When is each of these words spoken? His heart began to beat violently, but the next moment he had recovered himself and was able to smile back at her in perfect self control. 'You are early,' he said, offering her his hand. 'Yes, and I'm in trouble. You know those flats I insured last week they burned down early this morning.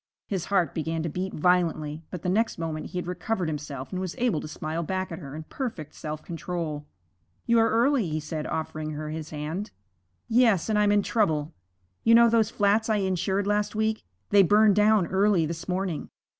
His 0.25 0.45
heart 0.45 0.73
began 0.73 1.03
to 1.03 1.09
beat 1.09 1.31
violently, 1.35 2.01
but 2.09 2.23
the 2.23 2.27
next 2.29 2.57
moment 2.57 2.87
he 2.87 2.97
had 2.97 3.05
recovered 3.05 3.47
himself 3.47 3.91
and 3.91 4.01
was 4.01 4.15
able 4.17 4.41
to 4.41 4.47
smile 4.47 4.81
back 4.81 5.11
at 5.11 5.19
her 5.19 5.35
in 5.35 5.43
perfect 5.43 5.93
self 5.93 6.23
control. 6.23 6.87
'You 7.45 7.59
are 7.59 7.69
early,' 7.69 8.09
he 8.09 8.19
said, 8.19 8.47
offering 8.47 8.93
her 8.93 9.11
his 9.11 9.29
hand. 9.29 9.69
'Yes, 10.27 10.69
and 10.69 10.79
I'm 10.79 10.91
in 10.91 11.03
trouble. 11.03 11.53
You 12.03 12.15
know 12.15 12.31
those 12.31 12.49
flats 12.49 12.89
I 12.89 12.95
insured 12.95 13.45
last 13.45 13.75
week 13.75 14.03
they 14.31 14.41
burned 14.41 14.75
down 14.75 15.05
early 15.05 15.45
this 15.45 15.67
morning. 15.69 16.09